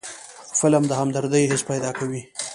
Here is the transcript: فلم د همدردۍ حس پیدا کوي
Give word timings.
فلم 0.59 0.83
د 0.87 0.91
همدردۍ 0.99 1.43
حس 1.51 1.63
پیدا 1.71 1.91
کوي 1.99 2.21